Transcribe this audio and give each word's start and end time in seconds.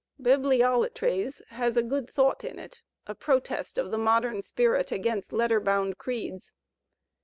'^Bibliolatres" 0.19 1.43
has 1.49 1.77
a 1.77 1.83
good 1.83 2.09
thought 2.09 2.43
in 2.43 2.57
it, 2.57 2.81
a 3.05 3.13
protest 3.13 3.77
of 3.77 3.91
the 3.91 3.99
modem 3.99 4.41
spirit 4.41 4.91
against 4.91 5.31
letter 5.31 5.59
bound 5.59 5.99
creeds. 5.99 6.51